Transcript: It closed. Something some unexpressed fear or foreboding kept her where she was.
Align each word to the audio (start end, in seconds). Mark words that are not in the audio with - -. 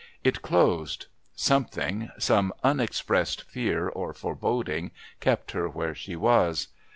It 0.23 0.41
closed. 0.41 1.05
Something 1.35 2.09
some 2.17 2.53
unexpressed 2.63 3.43
fear 3.43 3.87
or 3.87 4.15
foreboding 4.15 4.89
kept 5.19 5.51
her 5.51 5.69
where 5.69 5.93
she 5.93 6.15
was. 6.15 6.69